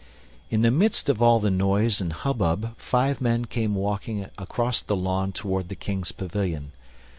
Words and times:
In 0.49 0.63
the 0.63 0.71
midst 0.71 1.09
of 1.09 1.21
all 1.21 1.39
the 1.39 1.51
noise 1.51 2.01
and 2.01 2.11
hubbub 2.11 2.73
five 2.79 3.21
men 3.21 3.45
came 3.45 3.75
walking 3.75 4.25
across 4.35 4.81
the 4.81 4.95
lawn 4.95 5.31
toward 5.31 5.69
the 5.69 5.75
King's 5.75 6.11
pavilion. 6.11 6.71